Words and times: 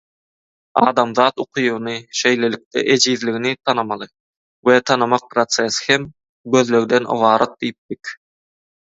Adamzat 0.87 1.41
ukybyny, 1.43 1.97
şeýlelikde 2.21 2.83
ejizligini 2.93 3.51
tanamaly 3.69 4.07
we 4.65 4.75
tanamak 4.87 5.23
prosesi 5.35 5.81
hem 5.89 6.03
gözlegden 6.57 7.05
ybarat 7.19 7.53
diýipdik. 7.61 8.15